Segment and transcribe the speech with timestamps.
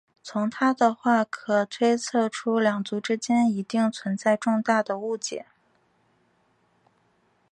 [0.23, 5.45] 从她的话可推测出两族之间一定存在重大的误解。